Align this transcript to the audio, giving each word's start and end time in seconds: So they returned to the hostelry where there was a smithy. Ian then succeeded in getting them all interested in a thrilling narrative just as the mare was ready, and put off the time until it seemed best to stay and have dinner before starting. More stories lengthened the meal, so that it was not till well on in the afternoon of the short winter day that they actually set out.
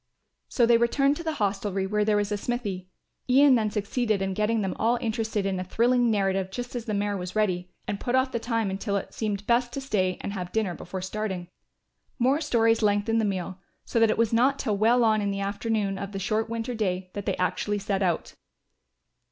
So 0.49 0.65
they 0.65 0.79
returned 0.79 1.15
to 1.17 1.23
the 1.23 1.33
hostelry 1.35 1.85
where 1.85 2.03
there 2.03 2.17
was 2.17 2.31
a 2.31 2.35
smithy. 2.37 2.89
Ian 3.29 3.53
then 3.53 3.69
succeeded 3.69 4.19
in 4.19 4.33
getting 4.33 4.61
them 4.61 4.75
all 4.79 4.97
interested 4.99 5.45
in 5.45 5.59
a 5.59 5.63
thrilling 5.63 6.09
narrative 6.09 6.49
just 6.49 6.75
as 6.75 6.85
the 6.85 6.95
mare 6.95 7.15
was 7.15 7.35
ready, 7.35 7.69
and 7.87 7.99
put 7.99 8.15
off 8.15 8.31
the 8.31 8.39
time 8.39 8.71
until 8.71 8.97
it 8.97 9.13
seemed 9.13 9.45
best 9.45 9.71
to 9.73 9.79
stay 9.79 10.17
and 10.21 10.33
have 10.33 10.51
dinner 10.51 10.73
before 10.73 11.03
starting. 11.03 11.49
More 12.17 12.41
stories 12.41 12.81
lengthened 12.81 13.21
the 13.21 13.25
meal, 13.25 13.59
so 13.85 13.99
that 13.99 14.09
it 14.09 14.17
was 14.17 14.33
not 14.33 14.57
till 14.57 14.75
well 14.75 15.03
on 15.03 15.21
in 15.21 15.29
the 15.29 15.39
afternoon 15.41 15.99
of 15.99 16.13
the 16.13 16.17
short 16.17 16.49
winter 16.49 16.73
day 16.73 17.11
that 17.13 17.27
they 17.27 17.37
actually 17.37 17.77
set 17.77 18.01
out. 18.01 18.33